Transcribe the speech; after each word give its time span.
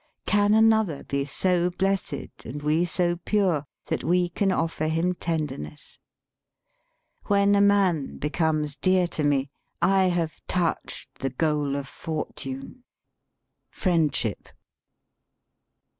Can 0.25 0.55
another 0.55 1.03
be 1.03 1.25
so 1.25 1.69
blessed 1.69 2.43
and 2.43 2.63
we 2.63 2.85
so 2.85 3.17
pure 3.17 3.67
that 3.85 4.03
we 4.03 4.29
can 4.29 4.51
offer 4.51 4.87
him 4.87 5.13
tenderness? 5.13 5.99
When 7.25 7.53
a 7.53 7.61
man 7.61 8.17
be 8.17 8.27
103 8.27 8.27
THE 8.27 8.27
SPEAKING 8.27 8.31
VOICE 8.31 8.37
comes 8.37 8.75
dear 8.77 9.07
to 9.07 9.23
me 9.23 9.49
I 9.79 10.05
have 10.05 10.41
touched 10.47 11.19
the 11.19 11.29
goal 11.29 11.75
of 11.75 11.87
fortune. 11.87 12.83
''Friendship. 13.69 14.49